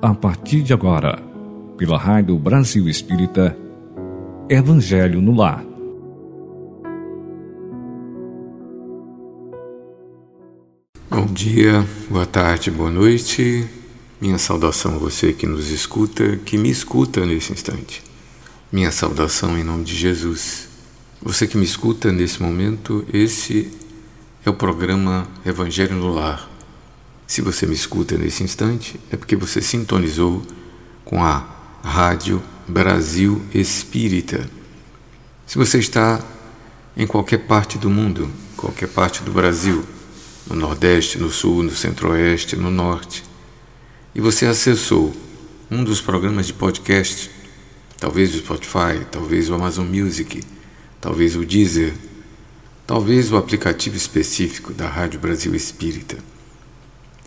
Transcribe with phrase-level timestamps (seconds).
[0.00, 1.20] a partir de agora,
[1.76, 3.56] pela Rádio Brasil Espírita,
[4.48, 5.64] Evangelho no Lar.
[11.10, 13.68] Bom dia, boa tarde, boa noite.
[14.20, 18.02] Minha saudação a você que nos escuta, que me escuta nesse instante.
[18.70, 20.68] Minha saudação em nome de Jesus.
[21.20, 23.68] Você que me escuta nesse momento, esse
[24.46, 26.47] é o programa Evangelho no Lar
[27.28, 30.42] se você me escuta nesse instante, é porque você sintonizou
[31.04, 31.46] com a
[31.84, 34.48] Rádio Brasil Espírita.
[35.46, 36.24] Se você está
[36.96, 39.84] em qualquer parte do mundo, qualquer parte do Brasil,
[40.46, 43.22] no Nordeste, no Sul, no Centro-Oeste, no Norte,
[44.14, 45.14] e você acessou
[45.70, 47.30] um dos programas de podcast,
[47.98, 50.42] talvez o Spotify, talvez o Amazon Music,
[50.98, 51.92] talvez o Deezer,
[52.86, 56.16] talvez o aplicativo específico da Rádio Brasil Espírita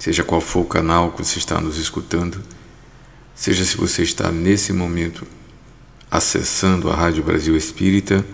[0.02, 2.42] seja qual for o canal que você está nos escutando,
[3.36, 5.28] seja se você está nesse momento
[6.10, 8.26] acessando a Rádio Brasil Espírita,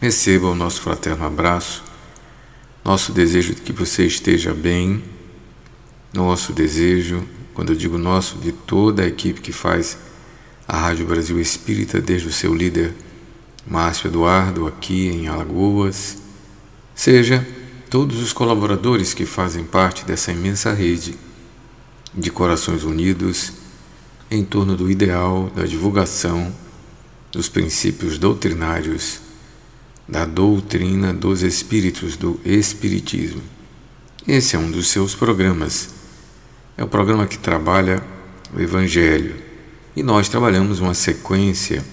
[0.00, 1.84] receba o nosso fraterno abraço,
[2.82, 5.04] nosso desejo de que você esteja bem,
[6.14, 9.98] nosso desejo, quando eu digo nosso, de toda a equipe que faz
[10.66, 12.94] a Rádio Brasil Espírita, desde o seu líder
[13.66, 16.16] Márcio Eduardo, aqui em Alagoas,
[16.94, 17.46] seja
[17.90, 21.18] todos os colaboradores que fazem parte dessa imensa rede
[22.14, 23.52] de corações unidos
[24.30, 26.54] em torno do ideal da divulgação
[27.32, 29.18] dos princípios doutrinários
[30.08, 33.42] da doutrina dos espíritos do Espiritismo.
[34.26, 35.90] Esse é um dos seus programas.
[36.76, 38.02] É o programa que trabalha
[38.54, 39.34] o Evangelho.
[39.96, 41.84] E nós trabalhamos uma sequência.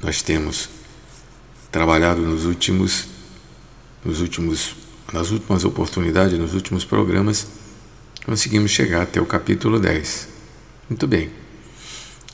[0.00, 0.68] Nós temos
[1.70, 3.09] trabalhado nos últimos
[4.04, 4.76] nos últimos,
[5.12, 7.46] nas últimas oportunidades, nos últimos programas,
[8.24, 10.28] conseguimos chegar até o capítulo 10.
[10.88, 11.30] Muito bem.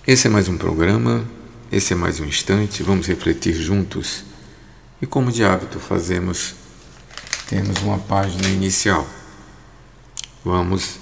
[0.06, 1.24] Esse é mais um programa,
[1.70, 4.24] esse é mais um instante, vamos refletir juntos.
[5.02, 6.54] E como de hábito fazemos,
[7.48, 9.06] temos uma página inicial.
[10.44, 11.00] Vamos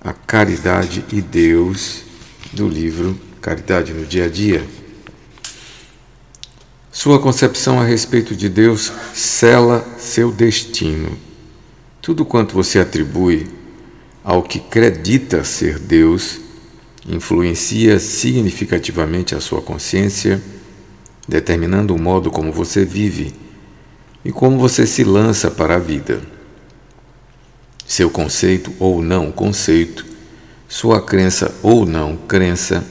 [0.00, 2.04] a Caridade e Deus
[2.52, 4.66] do livro Caridade no Dia a Dia
[6.96, 11.14] sua concepção a respeito de Deus cela seu destino.
[12.00, 13.46] Tudo quanto você atribui
[14.24, 16.40] ao que acredita ser Deus
[17.06, 20.40] influencia significativamente a sua consciência,
[21.28, 23.34] determinando o modo como você vive
[24.24, 26.22] e como você se lança para a vida.
[27.86, 30.06] Seu conceito ou não conceito,
[30.66, 32.82] sua crença ou não crença,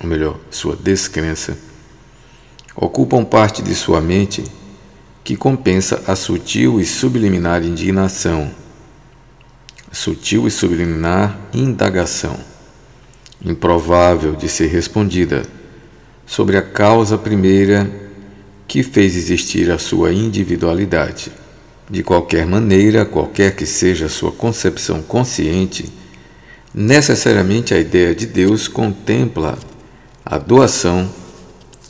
[0.00, 1.56] ou melhor, sua descrença,
[2.76, 4.44] ocupam parte de sua mente
[5.22, 8.50] que compensa a sutil e subliminar indignação,
[9.90, 12.38] sutil e subliminar indagação,
[13.42, 15.42] improvável de ser respondida,
[16.26, 17.90] sobre a causa primeira
[18.66, 21.30] que fez existir a sua individualidade.
[21.88, 25.92] De qualquer maneira, qualquer que seja a sua concepção consciente,
[26.74, 29.58] necessariamente a ideia de Deus contempla
[30.24, 31.08] a doação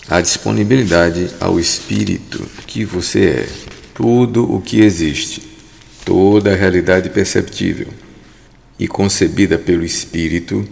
[0.08, 3.48] a disponibilidade ao Espírito que você é,
[3.94, 5.40] tudo o que existe,
[6.04, 7.88] toda a realidade perceptível
[8.78, 10.68] e concebida pelo Espírito,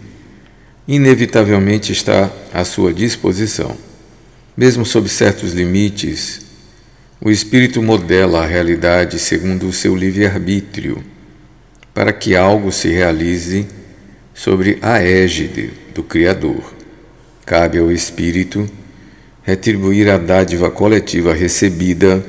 [0.87, 3.75] inevitavelmente está à sua disposição.
[4.55, 6.41] Mesmo sob certos limites,
[7.19, 11.03] o Espírito modela a realidade segundo o seu livre-arbítrio,
[11.91, 13.65] para que algo se realize
[14.33, 16.73] sobre a égide do Criador.
[17.45, 18.69] Cabe ao Espírito
[19.43, 22.25] retribuir a dádiva coletiva recebida,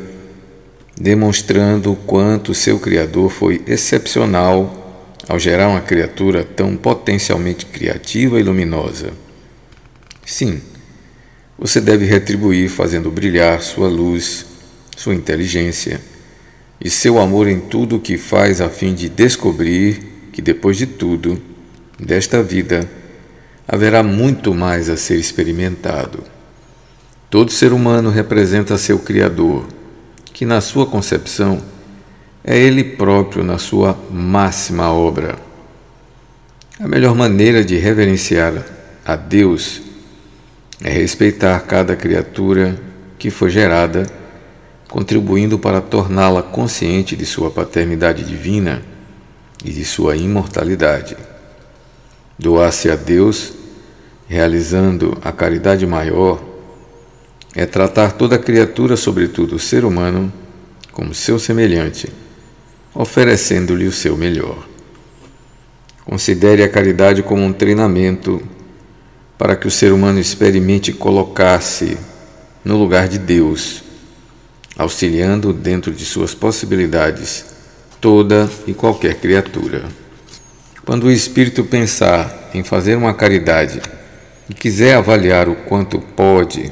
[1.01, 4.83] demonstrando o quanto seu Criador foi excepcional
[5.29, 9.13] ao gerar uma criatura tão potencialmente criativa e luminosa.
[10.27, 10.61] Sim,
[11.59, 14.45] você deve retribuir fazendo brilhar sua luz,
[14.97, 16.01] sua inteligência
[16.81, 20.87] e seu amor em tudo o que faz a fim de descobrir que depois de
[20.87, 21.41] tudo,
[21.99, 22.89] desta vida,
[23.69, 26.34] haverá muito mais a ser experimentado.
[27.35, 29.67] Todo ser humano representa seu Criador,
[30.33, 31.61] que na sua concepção
[32.45, 35.35] é Ele próprio na sua máxima obra.
[36.79, 38.65] A melhor maneira de reverenciar
[39.05, 39.83] a Deus
[40.81, 42.81] é respeitar cada criatura
[43.19, 44.07] que foi gerada,
[44.89, 48.81] contribuindo para torná-la consciente de sua paternidade divina
[49.65, 51.17] e de sua imortalidade.
[52.39, 53.53] Doar-se a Deus,
[54.29, 56.54] realizando a caridade maior,
[57.55, 60.33] é tratar toda criatura, sobretudo o ser humano,
[60.91, 62.09] como seu semelhante,
[62.95, 64.67] oferecendo-lhe o seu melhor.
[66.05, 68.43] Considere a caridade como um treinamento
[69.39, 71.97] para que o ser humano experimente colocar-se
[72.65, 73.83] no lugar de Deus,
[74.77, 77.45] auxiliando dentro de suas possibilidades
[78.01, 79.85] toda e qualquer criatura.
[80.85, 83.81] Quando o espírito pensar em fazer uma caridade
[84.49, 86.71] e quiser avaliar o quanto pode,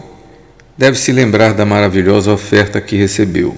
[0.83, 3.57] deve se lembrar da maravilhosa oferta que recebeu.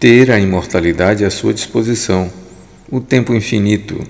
[0.00, 2.32] Ter a imortalidade à sua disposição,
[2.90, 4.02] o tempo infinito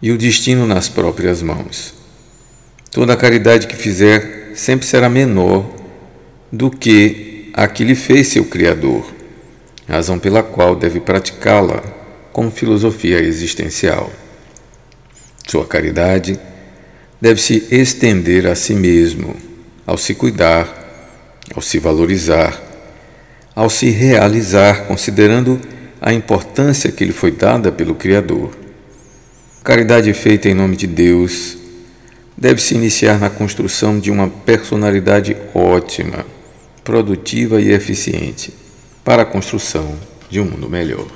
[0.00, 1.92] e o destino nas próprias mãos.
[2.92, 5.68] Toda a caridade que fizer sempre será menor
[6.52, 9.12] do que a que lhe fez seu Criador,
[9.88, 11.82] razão pela qual deve praticá-la
[12.32, 14.12] como filosofia existencial.
[15.48, 16.38] Sua caridade
[17.20, 19.34] deve se estender a si mesmo,
[19.84, 20.79] ao se cuidar,
[21.54, 22.60] ao se valorizar,
[23.54, 25.60] ao se realizar, considerando
[26.00, 28.50] a importância que lhe foi dada pelo Criador.
[29.62, 31.58] Caridade feita em nome de Deus
[32.36, 36.24] deve se iniciar na construção de uma personalidade ótima,
[36.82, 38.54] produtiva e eficiente
[39.04, 39.94] para a construção
[40.30, 41.06] de um mundo melhor.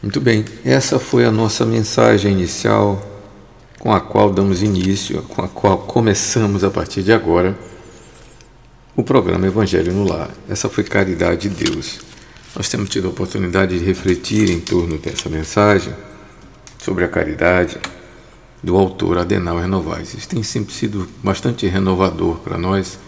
[0.00, 3.02] Muito bem, essa foi a nossa mensagem inicial
[3.80, 7.56] com a qual damos início, com a qual começamos a partir de agora
[8.96, 10.30] o programa Evangelho no Lar.
[10.48, 11.98] Essa foi Caridade de Deus.
[12.54, 15.92] Nós temos tido a oportunidade de refletir em torno dessa mensagem
[16.78, 17.76] sobre a caridade
[18.62, 20.14] do autor Adenal Renovais.
[20.14, 22.98] Isso tem sempre sido bastante renovador para nós,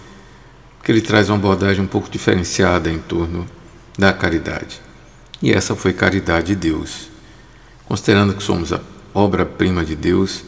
[0.76, 3.46] porque ele traz uma abordagem um pouco diferenciada em torno
[3.96, 4.80] da caridade.
[5.40, 7.08] E essa foi Caridade de Deus.
[7.86, 8.80] Considerando que somos a
[9.14, 10.42] obra-prima de Deus,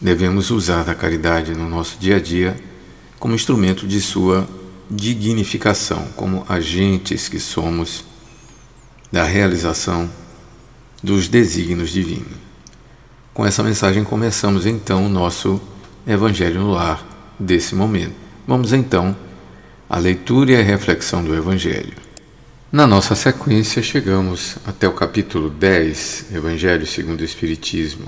[0.00, 2.71] devemos usar a caridade no nosso dia a dia
[3.22, 4.48] como instrumento de sua
[4.90, 8.04] dignificação, como agentes que somos
[9.12, 10.10] da realização
[11.00, 12.32] dos desígnios divinos.
[13.32, 15.60] Com essa mensagem começamos então o nosso
[16.04, 17.06] Evangelho no Lar
[17.38, 18.16] desse momento.
[18.44, 19.16] Vamos então
[19.88, 21.94] à leitura e à reflexão do Evangelho.
[22.72, 28.06] Na nossa sequência, chegamos até o capítulo 10, Evangelho segundo o Espiritismo.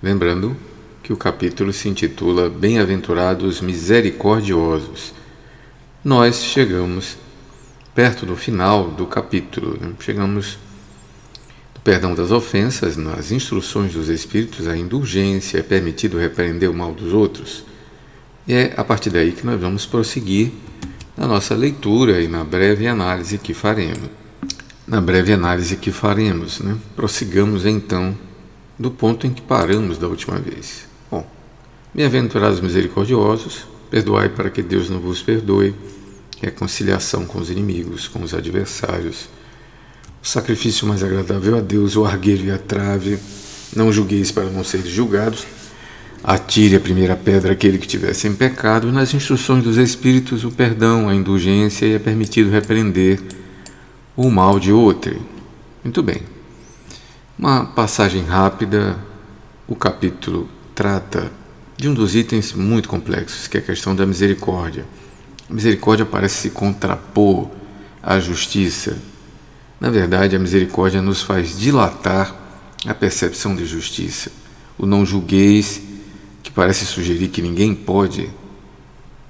[0.00, 0.56] Lembrando
[1.02, 5.14] que o capítulo se intitula Bem-aventurados misericordiosos.
[6.04, 7.16] Nós chegamos
[7.94, 9.92] perto do final do capítulo, né?
[10.00, 10.58] chegamos
[11.74, 16.92] do perdão das ofensas, nas instruções dos Espíritos, a indulgência, é permitido repreender o mal
[16.92, 17.64] dos outros.
[18.46, 20.52] E é a partir daí que nós vamos prosseguir
[21.16, 24.08] na nossa leitura e na breve análise que faremos.
[24.86, 26.76] Na breve análise que faremos, né?
[26.96, 28.16] prossigamos então
[28.78, 30.89] do ponto em que paramos da última vez.
[31.94, 35.74] Bem-aventurados misericordiosos, perdoai para que Deus não vos perdoe,
[36.40, 39.28] reconciliação com os inimigos, com os adversários
[40.22, 43.18] o sacrifício mais agradável a Deus, o argueiro e a trave.
[43.74, 45.46] Não julgueis para não seres julgados.
[46.22, 48.92] Atire a primeira pedra aquele que tivesse em pecado.
[48.92, 53.18] Nas instruções dos Espíritos, o perdão, a indulgência e é permitido repreender
[54.14, 55.18] o mal de outro.
[55.82, 56.22] Muito bem.
[57.38, 58.98] Uma passagem rápida.
[59.66, 61.32] O capítulo trata
[61.80, 64.84] de um dos itens muito complexos, que é a questão da misericórdia.
[65.48, 67.48] A misericórdia parece se contrapor
[68.02, 68.98] à justiça,
[69.80, 72.36] na verdade, a misericórdia nos faz dilatar
[72.86, 74.30] a percepção de justiça.
[74.76, 75.80] O não julgueis,
[76.42, 78.28] que parece sugerir que ninguém pode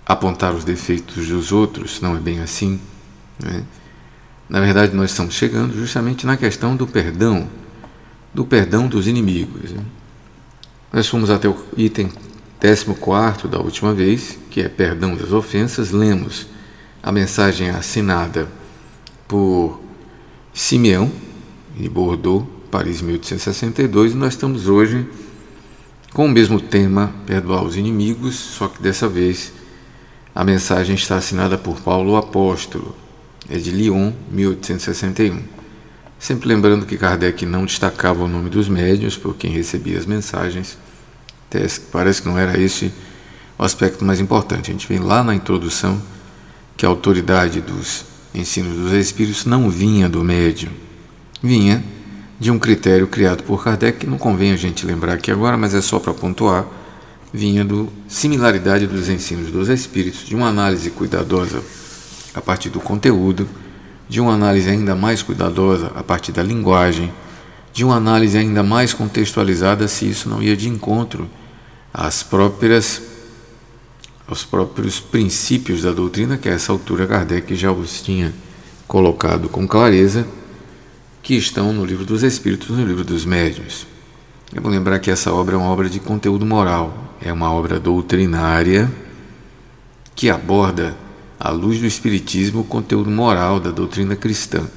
[0.04, 2.80] apontar os defeitos dos outros, não é bem assim.
[3.38, 3.62] Né?
[4.49, 7.49] Na verdade, nós estamos chegando justamente na questão do perdão,
[8.35, 9.71] do perdão dos inimigos.
[9.71, 9.85] Né?
[10.92, 12.11] Nós fomos até o item
[12.61, 16.47] 14 da última vez, que é perdão das ofensas, lemos
[17.02, 18.47] a mensagem assinada
[19.26, 19.81] por
[20.52, 21.11] Simeão,
[21.75, 25.09] de Bordeaux, Paris 1862, e nós estamos hoje
[26.12, 29.55] com o mesmo tema, perdoar os inimigos, só que dessa vez
[30.35, 32.95] a mensagem está assinada por Paulo Apóstolo,
[33.49, 35.40] é de Lyon, 1861.
[36.19, 40.76] Sempre lembrando que Kardec não destacava o nome dos médios por quem recebia as mensagens,
[41.92, 42.92] parece que não era esse
[43.59, 44.71] o aspecto mais importante.
[44.71, 46.00] A gente vem lá na introdução
[46.76, 50.71] que a autoridade dos ensino dos Espíritos não vinha do médium,
[51.42, 51.85] vinha
[52.38, 55.75] de um critério criado por Kardec, que não convém a gente lembrar aqui agora, mas
[55.75, 56.64] é só para pontuar,
[57.35, 61.62] vinha do similaridade dos ensinos dos espíritos, de uma análise cuidadosa
[62.35, 63.47] a partir do conteúdo,
[64.09, 67.12] de uma análise ainda mais cuidadosa a partir da linguagem,
[67.75, 71.28] de uma análise ainda mais contextualizada se isso não ia de encontro
[71.92, 73.02] às próprias
[74.30, 78.32] aos próprios princípios da doutrina que a essa altura Kardec já os tinha
[78.87, 80.25] colocado com clareza,
[81.20, 83.88] que estão no livro dos Espíritos, no livro dos Médiuns.
[84.54, 87.80] Eu vou lembrar que essa obra é uma obra de conteúdo moral, é uma obra
[87.80, 88.90] doutrinária
[90.14, 90.97] que aborda,
[91.38, 94.68] à luz do Espiritismo, o conteúdo moral da doutrina cristã.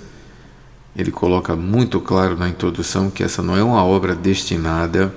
[0.96, 5.13] Ele coloca muito claro na introdução que essa não é uma obra destinada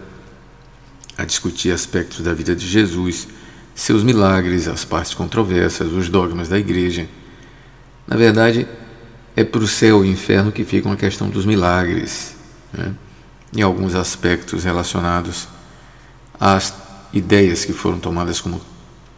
[1.16, 3.28] a discutir aspectos da vida de Jesus,
[3.74, 7.08] seus milagres, as partes controversas, os dogmas da igreja.
[8.06, 8.66] Na verdade,
[9.34, 12.34] é para o céu e o inferno que fica a questão dos milagres,
[12.72, 12.94] né?
[13.54, 15.48] em alguns aspectos relacionados
[16.38, 16.74] às
[17.12, 18.60] ideias que foram tomadas como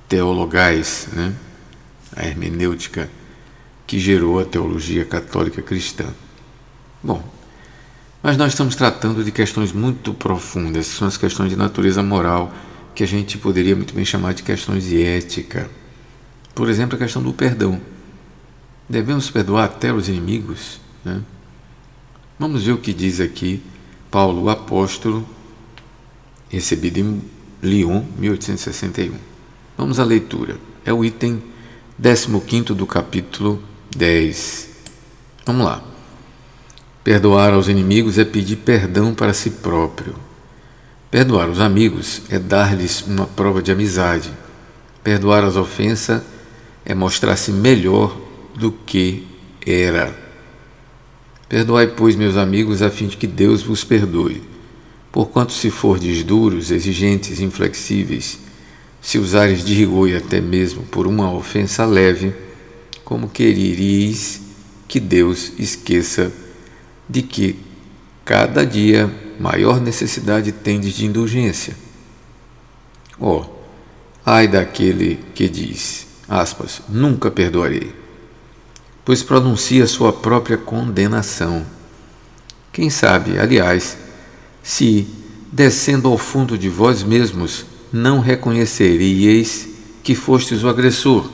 [0.08, 1.34] teologais, né?
[2.16, 3.08] a hermenêutica
[3.86, 6.06] que gerou a teologia católica cristã.
[7.02, 7.22] Bom,
[8.28, 12.52] mas nós estamos tratando de questões muito profundas, são as questões de natureza moral,
[12.94, 15.70] que a gente poderia muito bem chamar de questões de ética.
[16.54, 17.80] Por exemplo, a questão do perdão.
[18.86, 20.78] Devemos perdoar até os inimigos?
[21.02, 21.22] Né?
[22.38, 23.62] Vamos ver o que diz aqui
[24.10, 25.26] Paulo, o apóstolo,
[26.50, 27.22] recebido em
[27.62, 29.14] Lyon, 1861.
[29.74, 30.58] Vamos à leitura.
[30.84, 31.42] É o item
[31.98, 33.62] 15 do capítulo
[33.96, 34.68] 10.
[35.46, 35.82] Vamos lá.
[37.02, 40.14] Perdoar aos inimigos é pedir perdão para si próprio.
[41.10, 44.30] Perdoar os amigos é dar-lhes uma prova de amizade.
[45.02, 46.22] Perdoar as ofensas
[46.84, 48.14] é mostrar-se melhor
[48.54, 49.26] do que
[49.66, 50.14] era.
[51.48, 54.42] Perdoai, pois, meus amigos, a fim de que Deus vos perdoe.
[55.10, 58.38] Porquanto, se fordes duros, exigentes, inflexíveis,
[59.00, 62.34] se usares de rigor e até mesmo por uma ofensa leve,
[63.02, 64.42] como quereríeis
[64.86, 66.30] que Deus esqueça
[67.08, 67.58] de que
[68.24, 71.74] cada dia maior necessidade tendes de indulgência?
[73.18, 73.44] Oh,
[74.24, 78.08] ai daquele que diz, aspas, nunca perdoarei
[79.08, 81.64] pois pronuncia sua própria condenação.
[82.70, 83.96] Quem sabe, aliás,
[84.62, 85.08] se,
[85.50, 89.66] descendo ao fundo de vós mesmos, não reconheceríeis
[90.02, 91.26] que fostes o agressor?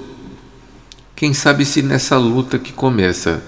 [1.16, 3.42] Quem sabe se nessa luta que começa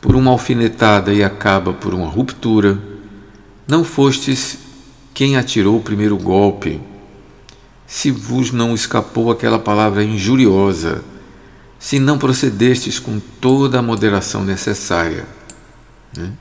[0.00, 2.78] por uma alfinetada e acaba por uma ruptura,
[3.68, 4.58] não fostes
[5.12, 6.80] quem atirou o primeiro golpe?
[7.86, 11.04] Se vos não escapou aquela palavra injuriosa,
[11.78, 15.26] se não procedestes com toda a moderação necessária.
[16.16, 16.32] Né?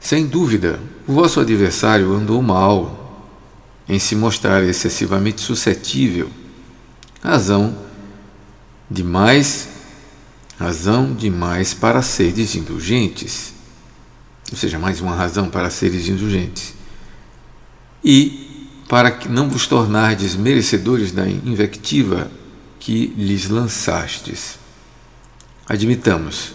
[0.00, 3.00] Sem dúvida, o vosso adversário andou mal
[3.88, 6.30] em se mostrar excessivamente suscetível,
[7.22, 7.76] razão
[8.90, 9.68] demais,
[10.64, 13.52] razão demais para seres indulgentes,
[14.50, 16.74] ou seja, mais uma razão para seres indulgentes,
[18.02, 22.30] e para que não vos tornardes merecedores da invectiva
[22.80, 24.58] que lhes lançastes.
[25.66, 26.52] Admitamos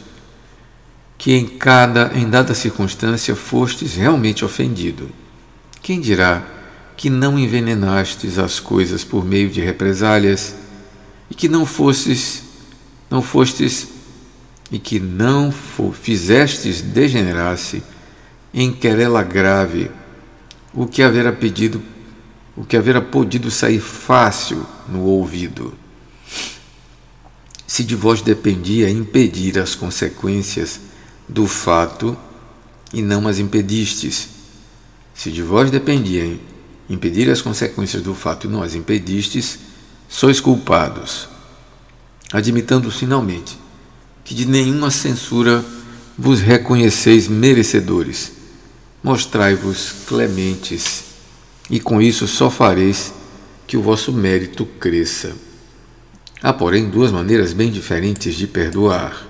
[1.17, 5.09] que em cada em dada circunstância fostes realmente ofendido.
[5.83, 6.43] Quem dirá
[6.97, 10.55] que não envenenastes as coisas por meio de represálias
[11.29, 12.43] e que não fostes
[13.09, 13.98] não fostes
[14.71, 17.83] e que não fizestes degenerar-se
[18.53, 19.89] em querela grave
[20.73, 21.81] o que haverá pedido
[22.55, 25.73] o que haverá podido sair fácil no ouvido
[27.69, 30.79] se de vós dependia impedir as consequências
[31.29, 32.17] do fato
[32.91, 34.27] e não as impedistes.
[35.13, 36.35] Se de vós dependia
[36.89, 39.59] impedir as consequências do fato e não as impedistes,
[40.09, 41.29] sois culpados.
[42.33, 43.55] Admitando finalmente
[44.23, 45.63] que de nenhuma censura
[46.17, 48.33] vos reconheceis merecedores,
[49.01, 51.03] mostrai-vos clementes,
[51.69, 53.13] e com isso só fareis
[53.65, 55.33] que o vosso mérito cresça.
[56.41, 59.25] Há, porém, duas maneiras bem diferentes de perdoar: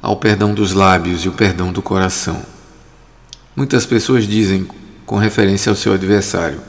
[0.00, 2.42] há o perdão dos lábios e o perdão do coração.
[3.54, 4.66] Muitas pessoas dizem,
[5.04, 6.60] com referência ao seu adversário,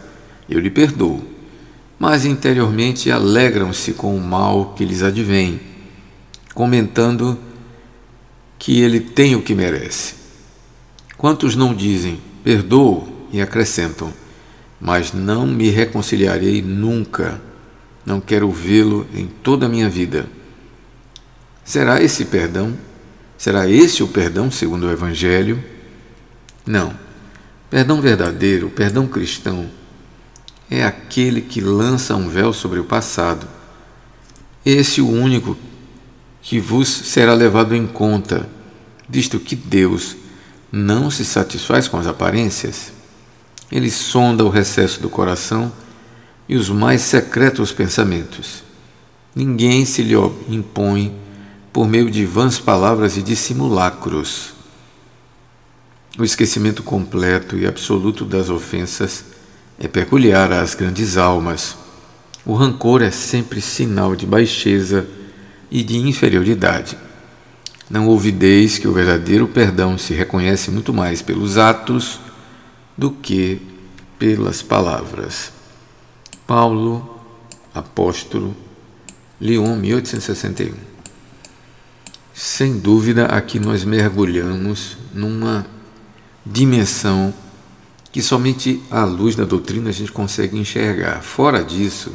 [0.49, 1.23] eu lhe perdoo,
[1.97, 5.59] mas interiormente alegram-se com o mal que lhes advém,
[6.53, 7.38] comentando
[8.60, 10.15] que ele tem o que merece.
[11.17, 14.13] Quantos não dizem, perdoo, e acrescentam,
[14.79, 17.41] mas não me reconciliarei nunca
[18.05, 20.27] não quero vê-lo em toda a minha vida.
[21.63, 22.77] Será esse perdão?
[23.38, 25.63] Será esse o perdão segundo o Evangelho?
[26.65, 26.93] Não.
[27.69, 29.67] Perdão verdadeiro, perdão cristão,
[30.69, 33.48] é aquele que lança um véu sobre o passado.
[34.63, 35.57] Esse o único
[36.43, 38.47] que vos será levado em conta,
[39.07, 40.17] visto que Deus
[40.69, 42.91] não se satisfaz com as aparências.
[43.71, 45.71] Ele sonda o recesso do coração
[46.47, 48.62] e os mais secretos pensamentos.
[49.33, 50.15] Ninguém se lhe
[50.50, 51.15] impõe
[51.71, 54.53] por meio de vãs palavras e de simulacros.
[56.19, 59.25] O esquecimento completo e absoluto das ofensas
[59.79, 61.77] é peculiar às grandes almas.
[62.45, 65.07] O rancor é sempre sinal de baixeza
[65.73, 66.95] e de inferioridade.
[67.89, 72.19] Não ouvideis que o verdadeiro perdão se reconhece muito mais pelos atos
[72.95, 73.59] do que
[74.19, 75.51] pelas palavras.
[76.45, 77.19] Paulo,
[77.73, 78.55] apóstolo,
[79.41, 80.75] Lyon, 1861.
[82.35, 85.65] Sem dúvida, aqui nós mergulhamos numa
[86.45, 87.33] dimensão
[88.11, 91.23] que somente à luz da doutrina a gente consegue enxergar.
[91.23, 92.13] Fora disso,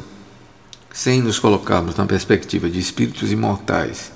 [0.91, 4.11] sem nos colocarmos na perspectiva de espíritos imortais,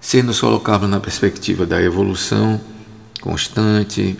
[0.00, 2.60] sem nos colocarmos na perspectiva da evolução
[3.20, 4.16] constante,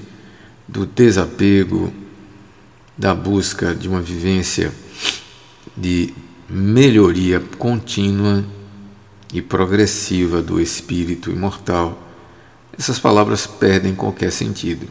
[0.66, 1.93] do desapego,
[2.97, 4.73] da busca de uma vivência
[5.76, 6.14] de
[6.49, 8.45] melhoria contínua
[9.33, 12.00] e progressiva do espírito imortal,
[12.78, 14.87] essas palavras perdem qualquer sentido.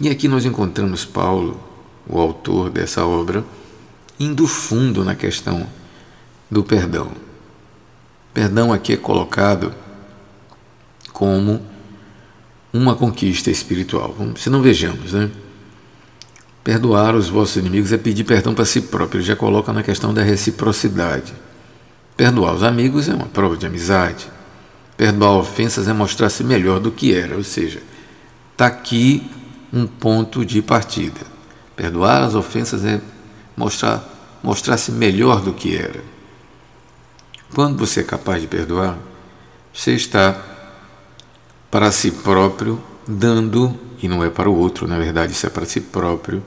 [0.00, 1.60] E aqui nós encontramos Paulo,
[2.08, 3.44] o autor dessa obra,
[4.18, 5.66] indo fundo na questão
[6.50, 7.10] do perdão.
[8.32, 9.74] Perdão aqui é colocado
[11.12, 11.62] como
[12.72, 14.14] uma conquista espiritual.
[14.36, 15.30] Se não vejamos, né?
[16.62, 19.20] Perdoar os vossos inimigos é pedir perdão para si próprio.
[19.20, 21.32] Ele já coloca na questão da reciprocidade.
[22.16, 24.28] Perdoar os amigos é uma prova de amizade.
[24.96, 27.80] Perdoar ofensas é mostrar-se melhor do que era, ou seja,
[28.52, 29.30] está aqui
[29.72, 31.20] um ponto de partida.
[31.76, 33.00] Perdoar as ofensas é
[33.56, 36.00] mostrar mostrar-se melhor do que era.
[37.54, 38.98] Quando você é capaz de perdoar,
[39.72, 40.40] você está
[41.70, 45.64] para si próprio dando, e não é para o outro, na verdade, isso é para
[45.64, 46.42] si próprio,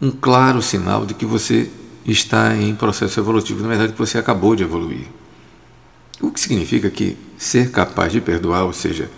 [0.00, 1.70] um claro sinal de que você
[2.04, 5.06] está em processo evolutivo, na verdade, que você acabou de evoluir.
[6.20, 9.10] O que significa que ser capaz de perdoar, ou seja,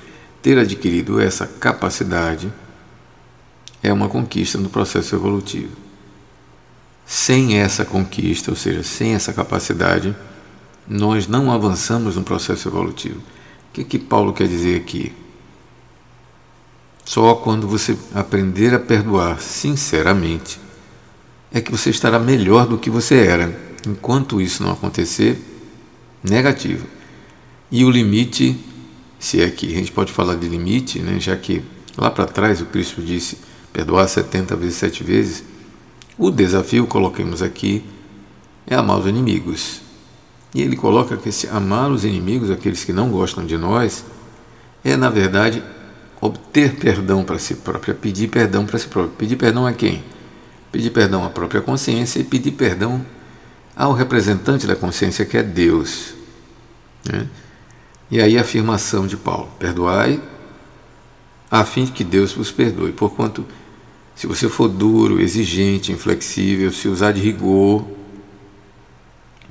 [0.43, 2.53] ter adquirido essa capacidade,
[3.83, 5.77] é uma conquista no processo evolutivo.
[7.07, 10.15] Sem essa conquista, ou seja, sem essa capacidade,
[10.89, 13.19] nós não avançamos no processo evolutivo.
[13.19, 15.13] O que, que Paulo quer dizer aqui?
[17.05, 20.59] Só quando você aprender a perdoar sinceramente
[21.53, 23.57] é que você estará melhor do que você era.
[23.87, 25.39] Enquanto isso não acontecer,
[26.23, 26.87] negativo.
[27.71, 28.59] E o limite,
[29.19, 31.63] se é que a gente pode falar de limite, né, já que
[31.97, 33.39] lá para trás o Cristo disse
[33.73, 35.45] perdoar 70 vezes, 7 vezes,
[36.17, 37.85] o desafio, coloquemos aqui,
[38.67, 39.81] é amar os inimigos.
[40.55, 44.05] E ele coloca que esse amar os inimigos, aqueles que não gostam de nós,
[44.85, 45.63] é na verdade
[46.21, 49.15] obter perdão para si próprio, pedir perdão para si próprio.
[49.17, 50.03] Pedir perdão a quem?
[50.71, 53.05] Pedir perdão à própria consciência e pedir perdão
[53.75, 56.15] ao representante da consciência que é Deus.
[57.05, 57.27] Né?
[58.11, 60.23] E aí a afirmação de Paulo: perdoai
[61.51, 62.93] a fim de que Deus vos perdoe.
[62.93, 63.45] Porquanto,
[64.15, 67.85] se você for duro, exigente, inflexível, se usar de rigor,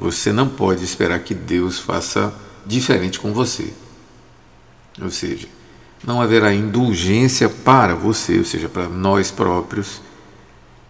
[0.03, 2.33] você não pode esperar que Deus faça
[2.65, 3.71] diferente com você.
[5.01, 5.47] Ou seja,
[6.05, 10.01] não haverá indulgência para você, ou seja, para nós próprios,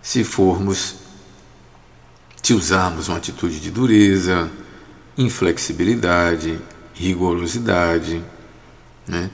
[0.01, 0.95] se formos,
[2.41, 4.49] se usarmos uma atitude de dureza,
[5.15, 6.59] inflexibilidade,
[6.95, 8.19] rigorosidade,
[9.07, 9.29] né?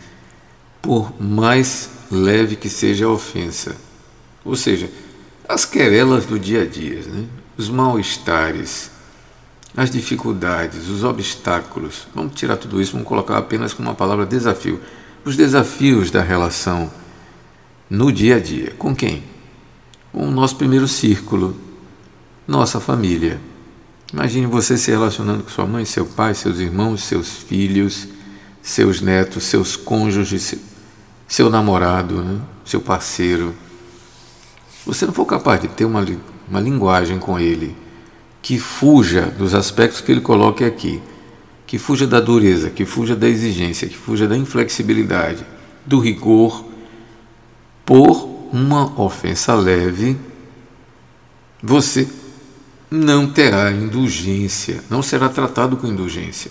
[0.81, 3.77] por mais leve que seja a ofensa.
[4.43, 4.91] Ou seja,
[5.47, 7.25] as querelas do dia a dia, né?
[7.57, 8.91] os mal-estares,
[9.75, 12.07] as dificuldades, os obstáculos.
[12.13, 14.79] Vamos tirar tudo isso, vamos colocar apenas com uma palavra desafio.
[15.23, 16.91] Os desafios da relação
[17.89, 18.73] no dia a dia.
[18.77, 19.23] Com quem?
[20.11, 21.55] Com o nosso primeiro círculo,
[22.47, 23.39] nossa família.
[24.11, 28.07] Imagine você se relacionando com sua mãe, seu pai, seus irmãos, seus filhos,
[28.61, 30.55] seus netos, seus cônjuges,
[31.27, 32.41] seu namorado, né?
[32.65, 33.53] seu parceiro.
[34.85, 36.03] Você não for capaz de ter uma,
[36.49, 37.75] uma linguagem com ele
[38.41, 41.01] que fuja dos aspectos que ele coloca aqui,
[41.67, 45.45] que fuja da dureza, que fuja da exigência, que fuja da inflexibilidade,
[45.85, 46.65] do rigor,
[47.85, 50.17] por uma ofensa leve,
[51.61, 52.07] você
[52.89, 56.49] não terá indulgência, não será tratado com indulgência.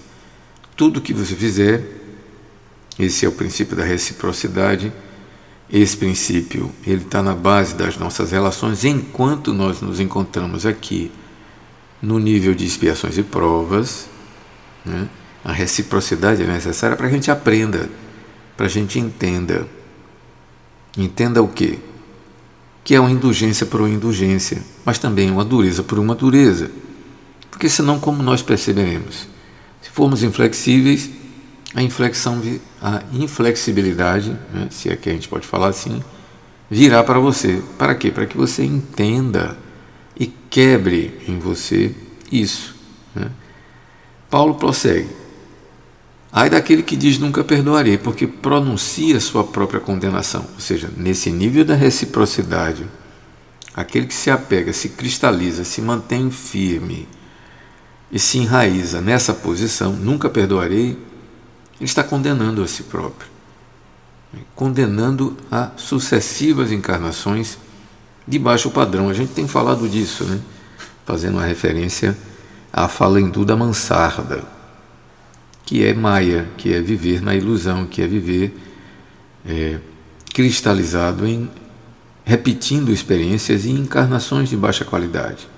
[0.77, 1.85] Tudo que você fizer,
[2.99, 4.93] esse é o princípio da reciprocidade,
[5.71, 11.11] esse princípio ele está na base das nossas relações enquanto nós nos encontramos aqui
[12.01, 14.09] no nível de expiações e provas.
[14.85, 15.09] Né?
[15.45, 17.89] A reciprocidade é necessária para a gente aprenda,
[18.57, 19.67] para a gente entenda.
[20.97, 21.79] Entenda o quê?
[22.83, 26.71] Que é uma indulgência por uma indulgência, mas também uma dureza por uma dureza.
[27.51, 29.29] Porque senão, como nós perceberemos?
[29.83, 31.11] Se formos inflexíveis,
[31.75, 32.41] a inflexão,
[32.81, 36.03] a inflexibilidade, né, se é que a gente pode falar assim,
[36.71, 37.63] virá para você.
[37.77, 38.11] Para quê?
[38.11, 39.57] Para que você entenda
[40.51, 41.95] quebre em você
[42.31, 42.75] isso.
[43.15, 43.31] Né?
[44.31, 45.09] Paulo prossegue.
[46.31, 50.47] Ai daquele que diz nunca perdoarei, porque pronuncia sua própria condenação.
[50.55, 52.87] Ou seja, nesse nível da reciprocidade,
[53.75, 57.09] aquele que se apega, se cristaliza, se mantém firme
[58.13, 60.99] e se enraiza nessa posição, nunca perdoarei,
[61.81, 63.29] ele está condenando a si próprio,
[64.55, 67.59] condenando a sucessivas encarnações
[68.29, 69.09] de baixo padrão.
[69.09, 70.39] A gente tem falado disso, né?
[71.07, 72.17] fazendo uma referência
[72.71, 74.45] à fala da mansarda,
[75.65, 78.55] que é Maya, que é viver na ilusão, que é viver
[79.47, 79.79] é,
[80.35, 81.51] cristalizado em
[82.25, 85.49] repetindo experiências e encarnações de baixa qualidade,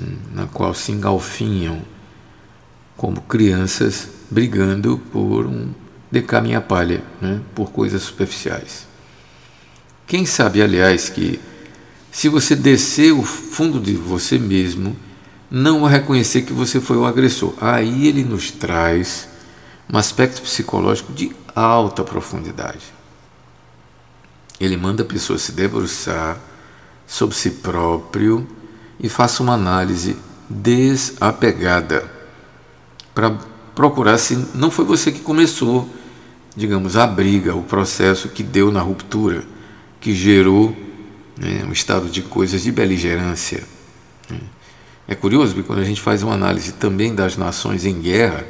[0.00, 1.82] hum, na qual se engalfinham
[2.96, 5.72] como crianças brigando por um
[6.08, 8.86] decar minha palha, né, por coisas superficiais.
[10.06, 11.40] Quem sabe, aliás, que
[12.12, 14.94] se você descer o fundo de você mesmo,
[15.50, 17.54] não vai reconhecer que você foi o agressor.
[17.58, 19.26] Aí ele nos traz
[19.90, 22.84] um aspecto psicológico de alta profundidade.
[24.60, 26.38] Ele manda a pessoa se debruçar
[27.06, 28.46] sobre si próprio
[29.00, 30.14] e faça uma análise
[30.50, 32.10] desapegada
[33.14, 33.38] para
[33.74, 35.88] procurar se não foi você que começou,
[36.54, 39.44] digamos, a briga, o processo que deu na ruptura,
[39.98, 40.76] que gerou
[41.42, 43.64] né, um estado de coisas de beligerância.
[44.30, 44.38] Né.
[45.08, 48.46] É curioso porque quando a gente faz uma análise também das nações em guerra,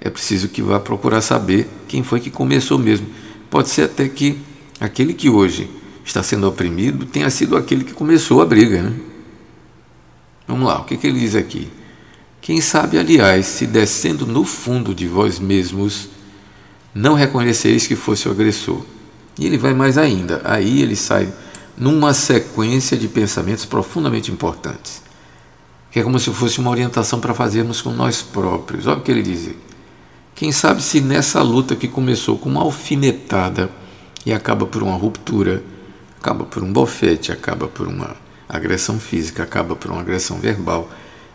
[0.00, 3.06] é preciso que vá procurar saber quem foi que começou mesmo.
[3.50, 4.38] Pode ser até que
[4.78, 5.68] aquele que hoje
[6.04, 8.82] está sendo oprimido tenha sido aquele que começou a briga.
[8.82, 8.94] Né?
[10.46, 11.68] Vamos lá, o que, que ele diz aqui?
[12.40, 16.08] Quem sabe, aliás, se descendo no fundo de vós mesmos,
[16.94, 18.82] não reconheceis que fosse o agressor.
[19.38, 20.40] E ele vai mais ainda.
[20.44, 21.30] Aí ele sai
[21.80, 25.02] numa sequência de pensamentos profundamente importantes,
[25.90, 28.86] que é como se fosse uma orientação para fazermos com nós próprios.
[28.86, 29.48] Olha o que ele diz.
[30.34, 33.70] Quem sabe se nessa luta que começou com uma alfinetada
[34.26, 35.64] e acaba por uma ruptura,
[36.20, 38.14] acaba por um bofete, acaba por uma
[38.46, 40.86] agressão física, acaba por uma agressão verbal,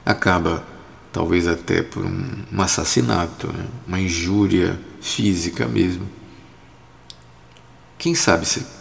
[0.05, 0.63] acaba
[1.11, 3.65] talvez até por um, assassinato, né?
[3.87, 6.07] uma injúria física mesmo.
[7.97, 8.74] Quem sabe se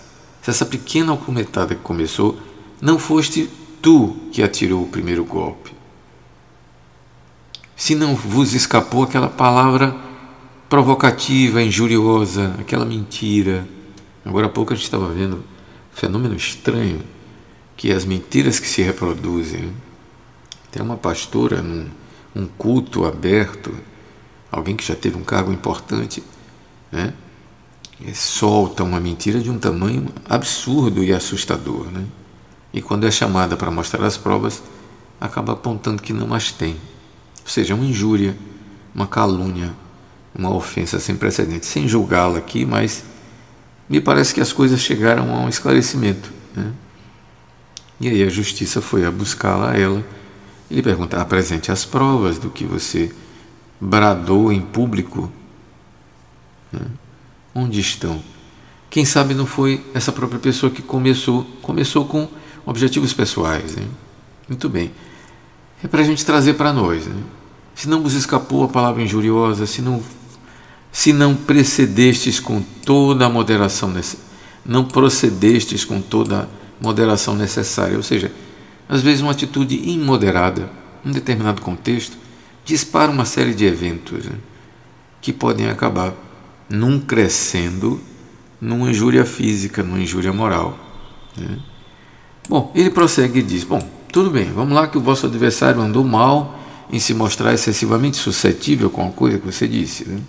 [0.44, 2.38] se essa pequena alcometada que começou
[2.78, 3.48] não foste
[3.80, 5.72] tu que atirou o primeiro golpe.
[7.74, 9.96] Se não vos escapou aquela palavra
[10.68, 13.66] provocativa, injuriosa, aquela mentira.
[14.22, 15.42] Agora há pouco a gente estava vendo um
[15.94, 17.02] fenômeno estranho,
[17.74, 19.72] que é as mentiras que se reproduzem.
[20.70, 21.88] Tem uma pastora num
[22.36, 23.74] um culto aberto,
[24.52, 26.22] alguém que já teve um cargo importante,
[26.92, 27.14] né?
[28.12, 31.86] Solta uma mentira de um tamanho absurdo e assustador.
[31.90, 32.04] Né?
[32.72, 34.62] E quando é chamada para mostrar as provas,
[35.20, 36.76] acaba apontando que não as tem.
[37.42, 38.36] Ou seja, uma injúria,
[38.94, 39.72] uma calúnia,
[40.34, 43.04] uma ofensa sem precedentes, sem julgá-la aqui, mas
[43.88, 46.32] me parece que as coisas chegaram a um esclarecimento.
[46.54, 46.72] Né?
[48.00, 50.04] E aí a justiça foi a buscá-la a ela
[50.70, 53.12] e lhe pergunta: apresente as provas do que você
[53.80, 55.30] bradou em público.
[56.72, 56.80] Né?
[57.54, 58.20] Onde estão?
[58.90, 62.28] Quem sabe não foi essa própria pessoa que começou, começou com
[62.66, 63.76] objetivos pessoais.
[63.76, 63.86] Né?
[64.48, 64.90] Muito bem.
[65.82, 67.06] É para a gente trazer para nós.
[67.06, 67.22] Né?
[67.74, 70.02] Se não vos escapou a palavra injuriosa, se não,
[70.92, 73.92] se não precedestes com toda a moderação,
[74.64, 76.46] não procedestes com toda a
[76.80, 78.32] moderação necessária, ou seja,
[78.88, 80.70] às vezes uma atitude imoderada,
[81.04, 82.16] em determinado contexto,
[82.64, 84.36] dispara uma série de eventos né,
[85.20, 86.14] que podem acabar
[86.68, 88.00] num crescendo,
[88.60, 90.78] numa injúria física, numa injúria moral.
[91.36, 91.58] Né?
[92.48, 96.04] Bom, ele prossegue e diz: Bom, tudo bem, vamos lá que o vosso adversário andou
[96.04, 96.58] mal
[96.90, 100.08] em se mostrar excessivamente suscetível com a coisa que você disse.
[100.08, 100.20] Né?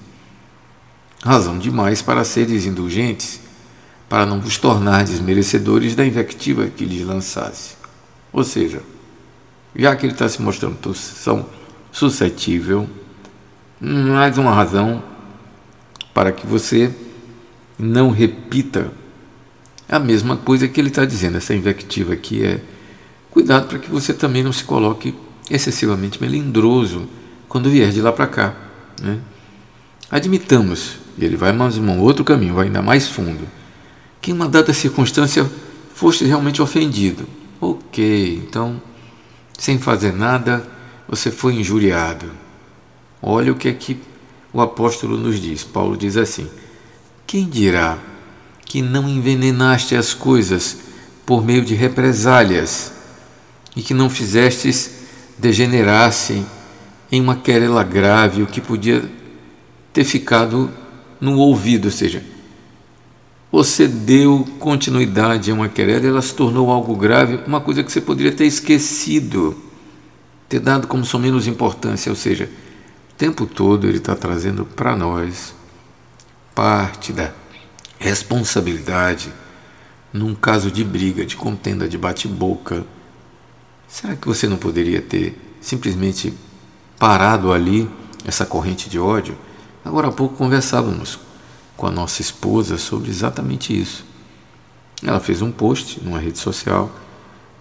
[1.23, 3.39] Razão demais para seres indulgentes,
[4.07, 7.75] para não vos tornar desmerecedores da invectiva que lhes lançasse.
[8.31, 8.81] Ou seja,
[9.75, 11.45] já que ele está se mostrando tão
[11.91, 12.87] suscetível,
[13.79, 15.03] mais uma razão
[16.15, 16.95] para que você
[17.77, 18.93] não repita
[19.87, 22.59] A mesma coisa que ele está dizendo, essa invectiva aqui é
[23.29, 25.13] cuidado para que você também não se coloque
[25.47, 27.07] excessivamente melindroso
[27.47, 28.55] quando vier de lá para cá.
[28.99, 29.19] Né?
[30.09, 33.47] Admitamos, e ele vai mais um outro caminho, vai ainda mais fundo,
[34.19, 35.47] que em uma dada circunstância
[35.93, 37.27] foste realmente ofendido.
[37.61, 38.81] Ok, então,
[39.55, 40.65] sem fazer nada,
[41.07, 42.31] você foi injuriado.
[43.21, 43.99] Olha o que é que
[44.55, 45.65] o apóstolo nos diz.
[45.65, 46.47] Paulo diz assim:
[47.27, 47.97] Quem dirá
[48.65, 50.77] que não envenenaste as coisas
[51.25, 52.93] por meio de represálias
[53.75, 54.91] e que não fizestes
[55.37, 56.45] degenerassem
[57.11, 59.03] em uma querela grave, o que podia
[59.91, 60.71] ter ficado
[61.19, 62.23] no ouvido, ou seja,
[63.51, 67.99] você deu continuidade a uma querela ela se tornou algo grave, uma coisa que você
[67.99, 69.55] poderia ter esquecido,
[70.47, 72.49] ter dado como só menos importância, ou seja,
[73.17, 75.53] tempo todo ele está trazendo para nós
[76.53, 77.31] parte da
[77.97, 79.31] responsabilidade
[80.11, 82.85] num caso de briga, de contenda, de bate-boca.
[83.87, 86.33] Será que você não poderia ter simplesmente
[86.97, 87.89] parado ali
[88.25, 89.37] essa corrente de ódio?
[89.83, 91.19] Agora há pouco conversávamos
[91.75, 94.05] com a nossa esposa sobre exatamente isso.
[95.03, 96.89] Ela fez um post numa rede social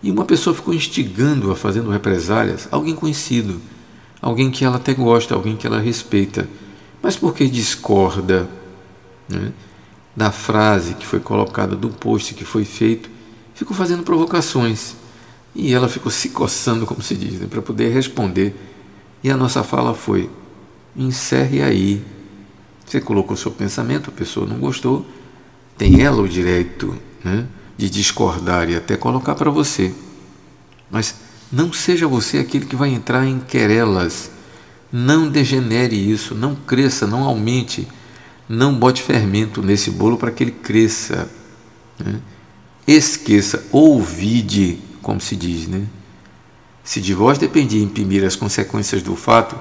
[0.02, 3.60] e uma pessoa ficou instigando-a, fazendo represálias, alguém conhecido,
[4.24, 6.48] alguém que ela até gosta, alguém que ela respeita,
[7.02, 8.48] mas porque discorda
[9.28, 9.52] né,
[10.16, 13.10] da frase que foi colocada, do post que foi feito,
[13.54, 14.96] ficou fazendo provocações.
[15.54, 18.56] E ela ficou se coçando, como se diz, né, para poder responder.
[19.22, 20.30] E a nossa fala foi:
[20.96, 22.02] encerre aí,
[22.86, 25.04] você colocou seu pensamento, a pessoa não gostou,
[25.76, 29.94] tem ela o direito né, de discordar e até colocar para você.
[30.90, 31.14] Mas
[31.54, 34.30] não seja você aquele que vai entrar em querelas.
[34.92, 37.86] Não degenere isso, não cresça, não aumente,
[38.48, 41.30] não bote fermento nesse bolo para que ele cresça.
[41.98, 42.20] Né?
[42.86, 45.86] Esqueça, ouvide, como se diz, né?
[46.82, 49.56] Se de vós dependia imprimir as consequências do fato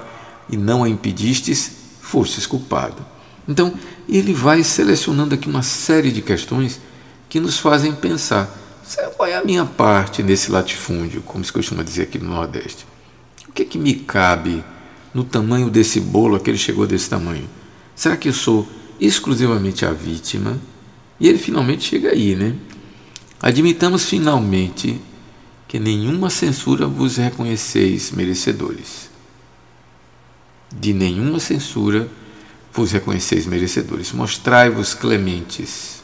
[0.50, 3.04] e não a impedistes, fostes culpado.
[3.48, 3.72] Então,
[4.08, 6.80] ele vai selecionando aqui uma série de questões
[7.28, 8.54] que nos fazem pensar:
[9.16, 12.86] qual é a minha parte nesse latifúndio, como se costuma dizer aqui no Nordeste?
[13.48, 14.64] O que, é que me cabe
[15.12, 17.48] no tamanho desse bolo que ele chegou desse tamanho?
[17.94, 18.68] Será que eu sou
[19.00, 20.58] exclusivamente a vítima?
[21.18, 22.54] E ele finalmente chega aí, né?
[23.40, 25.00] Admitamos finalmente
[25.68, 29.10] que nenhuma censura vos reconheceis merecedores.
[30.72, 32.08] De nenhuma censura
[32.72, 34.12] vos reconheceis merecedores.
[34.12, 36.02] Mostrai-vos clementes,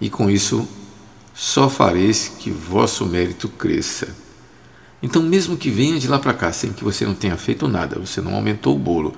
[0.00, 0.68] e com isso
[1.36, 4.08] só fareis que vosso mérito cresça.
[5.02, 8.00] Então, mesmo que venha de lá para cá sem que você não tenha feito nada,
[8.00, 9.14] você não aumentou o bolo,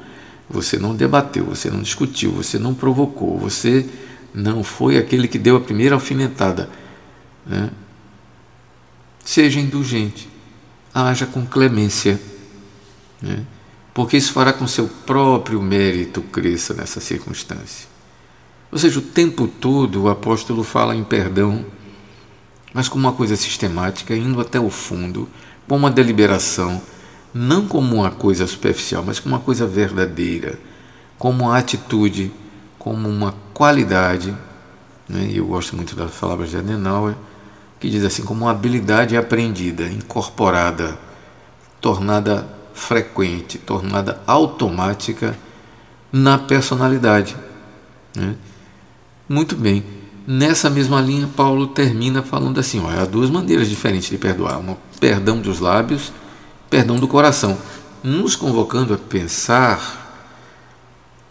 [0.51, 3.89] você não debateu, você não discutiu, você não provocou, você
[4.35, 6.69] não foi aquele que deu a primeira alfinetada.
[7.47, 7.71] Né?
[9.25, 10.29] Seja indulgente,
[10.93, 12.21] haja com clemência.
[13.23, 13.45] Né?
[13.99, 17.89] porque isso fará com seu próprio mérito cresça nessa circunstância.
[18.71, 21.67] Ou seja, o tempo todo o apóstolo fala em perdão,
[22.73, 25.29] mas como uma coisa sistemática, indo até o fundo,
[25.67, 26.81] com uma deliberação,
[27.33, 30.59] não como uma coisa superficial, mas como uma coisa verdadeira,
[31.19, 32.33] como uma atitude,
[32.79, 34.35] como uma qualidade.
[35.09, 35.31] Né?
[35.33, 37.15] Eu gosto muito das palavras de Adenauer,
[37.79, 40.99] que diz assim, como uma habilidade aprendida, incorporada,
[41.81, 45.37] tornada frequente, tornada automática
[46.11, 47.37] na personalidade.
[48.15, 48.35] Né?
[49.29, 49.85] Muito bem.
[50.31, 54.77] Nessa mesma linha, Paulo termina falando assim: ó, há duas maneiras diferentes de perdoar: uma,
[55.01, 56.13] perdão dos lábios,
[56.69, 57.57] perdão do coração,
[58.05, 60.05] nos convocando a pensar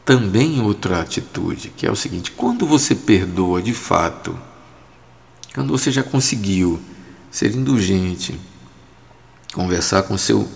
[0.03, 4.35] também outra atitude, que é o seguinte: quando você perdoa de fato,
[5.53, 6.79] quando você já conseguiu
[7.29, 8.33] ser indulgente,
[9.53, 10.49] conversar com seu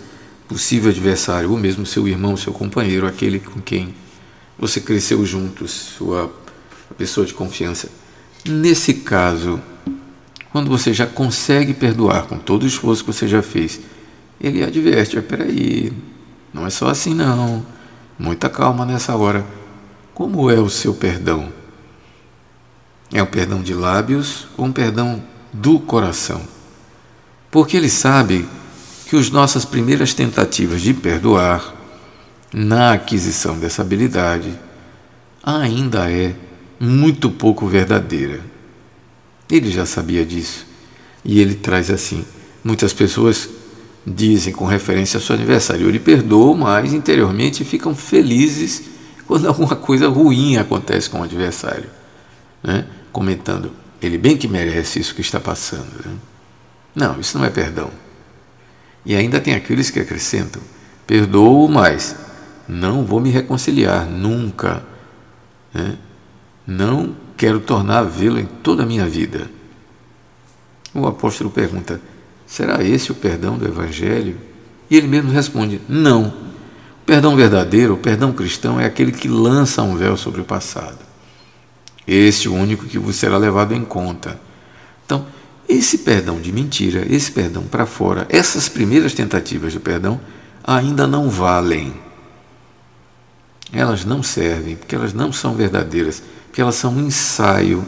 [0.48, 3.94] possível adversário, ou mesmo seu irmão, seu companheiro, aquele com quem
[4.58, 6.34] você cresceu juntos, sua
[6.98, 8.01] pessoa de confiança.
[8.46, 9.62] Nesse caso,
[10.52, 13.80] quando você já consegue perdoar com todo o esforço que você já fez,
[14.40, 15.94] ele adverte: ah, peraí,
[16.54, 17.66] não é só assim não.
[18.18, 19.46] Muita calma nessa hora.
[20.14, 21.52] Como é o seu perdão?
[23.14, 25.24] É um perdão de lábios ou um perdão
[25.54, 26.42] do coração?
[27.50, 28.48] Porque ele sabe
[29.08, 31.76] que as nossas primeiras tentativas de perdoar,
[32.54, 34.58] na aquisição dessa habilidade,
[35.44, 36.36] ainda é
[36.84, 38.42] muito pouco verdadeira.
[39.48, 40.66] Ele já sabia disso
[41.24, 42.26] e ele traz assim:
[42.64, 43.48] muitas pessoas
[44.06, 48.82] dizem com referência ao seu aniversário, eu lhe perdoo, mas interiormente ficam felizes
[49.28, 51.90] quando alguma coisa ruim acontece com o adversário,
[52.64, 52.88] né?
[53.12, 56.04] comentando: ele bem que merece isso que está passando.
[56.04, 56.16] Né?
[56.96, 57.92] Não, isso não é perdão.
[59.06, 60.62] E ainda tem aqueles que acrescentam:
[61.06, 62.16] perdoo, mas
[62.68, 64.84] não vou me reconciliar nunca.
[65.72, 65.96] Né?
[66.66, 69.50] Não quero tornar a vê-lo em toda a minha vida.
[70.94, 72.02] O apóstolo pergunta:
[72.46, 74.38] será esse o perdão do Evangelho?
[74.90, 76.28] E ele mesmo responde: não.
[77.02, 81.00] O perdão verdadeiro, o perdão cristão, é aquele que lança um véu sobre o passado.
[82.08, 84.40] Esse é o único que vos será levado em conta.
[85.06, 85.26] Então,
[85.68, 90.20] esse perdão de mentira, esse perdão para fora, essas primeiras tentativas de perdão
[90.64, 91.94] ainda não valem.
[93.72, 97.86] Elas não servem, porque elas não são verdadeiras, porque elas são um ensaio,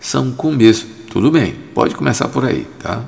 [0.00, 0.86] são um começo.
[1.10, 3.04] Tudo bem, pode começar por aí, tá?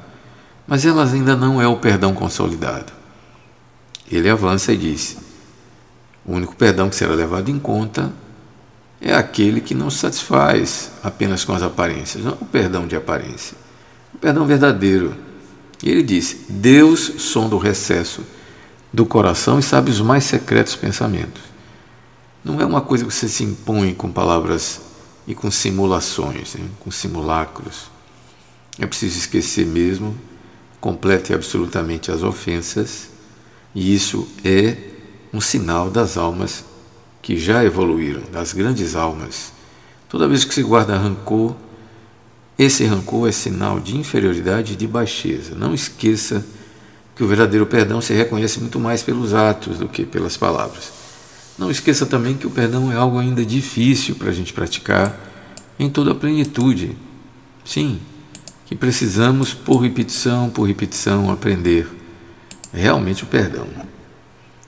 [0.66, 2.92] Mas elas ainda não é o perdão consolidado.
[4.10, 5.18] Ele avança e diz:
[6.24, 8.12] o único perdão que será levado em conta
[9.00, 13.64] é aquele que não satisfaz apenas com as aparências, não o perdão de aparência
[14.14, 15.14] o perdão verdadeiro.
[15.82, 18.22] E ele disse: Deus sonda o recesso
[18.92, 21.42] do coração e sabe os mais secretos pensamentos.
[22.44, 24.82] Não é uma coisa que você se impõe com palavras
[25.26, 26.70] e com simulações, hein?
[26.80, 27.90] com simulacros.
[28.78, 30.14] É preciso esquecer mesmo,
[30.78, 33.08] completa e absolutamente as ofensas,
[33.74, 34.76] e isso é
[35.32, 36.64] um sinal das almas
[37.22, 39.50] que já evoluíram, das grandes almas.
[40.08, 41.56] Toda vez que se guarda rancor,
[42.58, 45.54] esse rancor é sinal de inferioridade e de baixeza.
[45.54, 46.44] Não esqueça
[47.16, 51.03] que o verdadeiro perdão se reconhece muito mais pelos atos do que pelas palavras.
[51.58, 55.18] Não esqueça também que o perdão é algo ainda difícil para a gente praticar
[55.78, 56.96] em toda a plenitude.
[57.64, 58.00] Sim,
[58.66, 61.88] que precisamos, por repetição, por repetição, aprender
[62.72, 63.68] realmente o perdão.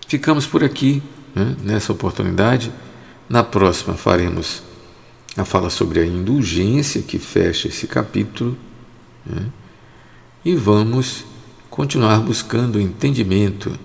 [0.07, 1.03] Ficamos por aqui
[1.35, 2.73] né, nessa oportunidade.
[3.29, 4.63] Na próxima faremos
[5.37, 8.57] ela fala sobre a indulgência que fecha esse capítulo.
[9.25, 9.47] Né?
[10.43, 11.27] E vamos
[11.69, 13.79] continuar buscando o entendimento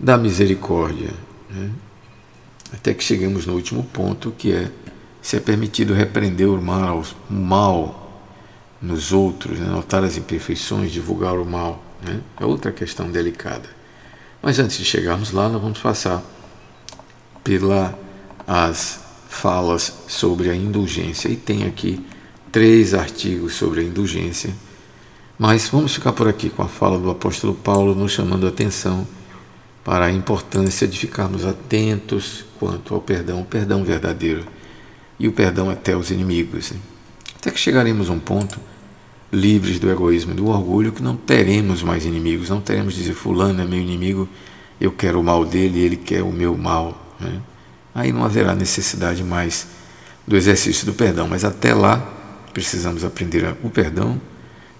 [0.00, 1.14] da misericórdia.
[1.48, 1.70] Né?
[2.72, 4.70] Até que chegamos no último ponto, que é
[5.20, 8.02] se é permitido repreender o mal, o mal
[8.80, 9.66] nos outros, né?
[9.66, 11.80] notar as imperfeições, divulgar o mal.
[12.02, 12.20] Né?
[12.40, 13.68] É outra questão delicada.
[14.42, 16.20] Mas antes de chegarmos lá, nós vamos passar
[17.44, 17.96] pela
[18.44, 22.04] as falas sobre a indulgência e tem aqui
[22.50, 24.52] três artigos sobre a indulgência.
[25.38, 29.06] Mas vamos ficar por aqui com a fala do apóstolo Paulo nos chamando a atenção
[29.84, 34.44] para a importância de ficarmos atentos quanto ao perdão, o perdão verdadeiro
[35.18, 36.72] e o perdão até os inimigos.
[37.34, 38.56] Até que chegaremos a um ponto
[39.32, 43.60] livres do egoísmo e do orgulho que não teremos mais inimigos, não teremos dizer fulano
[43.60, 44.28] é meu inimigo,
[44.80, 47.16] eu quero o mal dele, ele quer o meu mal.
[47.18, 47.42] Né?
[47.92, 49.66] aí não haverá necessidade mais
[50.24, 51.26] do exercício do perdão.
[51.26, 51.96] Mas até lá,
[52.54, 54.20] precisamos aprender o perdão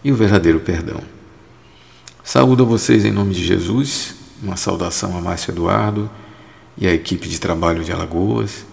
[0.04, 1.00] e o verdadeiro perdão.
[2.22, 6.08] Saúdo a vocês em nome de Jesus, uma saudação a Márcio Eduardo
[6.76, 8.64] e à equipe de trabalho de Alagoas.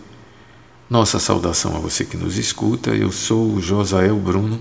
[0.90, 2.92] Nossa saudação a você que nos escuta.
[2.92, 4.60] Eu sou o Josael Bruno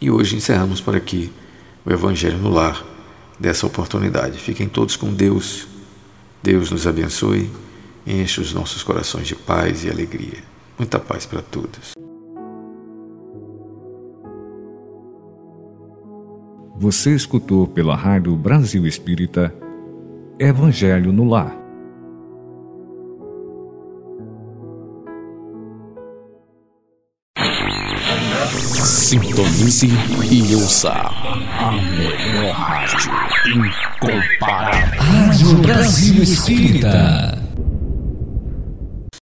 [0.00, 1.32] e hoje encerramos por aqui
[1.84, 2.84] o Evangelho no Lar
[3.38, 4.38] dessa oportunidade.
[4.38, 5.66] Fiquem todos com Deus.
[6.42, 7.50] Deus nos abençoe
[8.06, 10.42] enche os nossos corações de paz e alegria.
[10.78, 11.92] Muita paz para todos.
[16.78, 19.54] Você escutou pela Rádio Brasil Espírita
[20.38, 21.59] Evangelho no Lar.
[29.10, 29.88] Sintonize
[30.30, 33.10] e ouça a melhor rádio
[33.56, 35.02] incomparável.
[35.02, 37.39] Rádio Brasil Espírita.